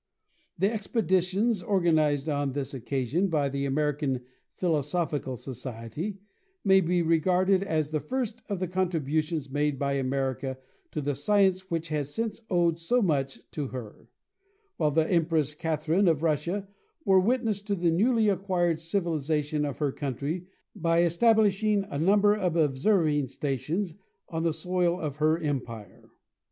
The 0.57 0.73
expeditions 0.73 1.61
organized 1.61 2.27
on 2.27 2.53
this 2.53 2.73
occasion 2.73 3.27
by 3.27 3.49
the 3.49 3.65
American 3.65 4.21
Philosophical 4.55 5.37
Society 5.37 6.17
may 6.63 6.81
be 6.81 7.03
regarded 7.03 7.61
as 7.61 7.91
the 7.91 7.99
first 7.99 8.41
of 8.49 8.57
the 8.57 8.67
contributions 8.67 9.51
made 9.51 9.77
by 9.77 9.93
America 9.93 10.57
to 10.89 11.01
the 11.01 11.13
science 11.13 11.69
which 11.69 11.89
has 11.89 12.11
since 12.11 12.41
owed 12.49 12.79
so 12.79 13.03
much 13.03 13.41
to 13.51 13.67
her; 13.67 14.07
while 14.77 14.89
the 14.89 15.07
Empress 15.07 15.53
Catherine 15.53 16.07
of 16.07 16.23
Russia 16.23 16.67
bore 17.05 17.19
witness 17.19 17.61
to 17.61 17.75
the 17.75 17.91
newly 17.91 18.27
acquired 18.27 18.79
civilization 18.79 19.65
of 19.65 19.77
her 19.77 19.91
country 19.91 20.47
by 20.75 21.03
establishing 21.03 21.83
a 21.91 21.99
number 21.99 22.33
of 22.33 22.55
observing 22.55 23.27
stations 23.27 23.93
on 24.29 24.41
the 24.41 24.51
soil 24.51 24.99
of 24.99 25.17
her 25.17 25.37
Empire. 25.37 26.09